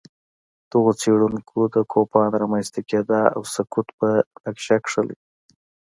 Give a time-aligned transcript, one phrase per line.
[0.71, 4.07] دغو څېړونکو د کوپان رامنځته کېدا او سقوط په
[4.43, 5.17] نقشه کښلي